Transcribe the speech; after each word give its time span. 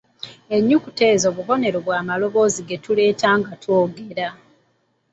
Ennukuta 0.55 1.03
ezo 1.13 1.27
bubonero 1.35 1.77
bw'amaloboozi 1.85 2.61
ge 2.67 2.77
tuleeta 2.83 3.29
nga 3.39 3.53
twogera. 3.61 4.27